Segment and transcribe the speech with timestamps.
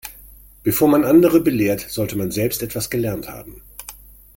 [0.63, 3.61] Bevor man andere belehrt, sollte man selbst etwas gelernt haben.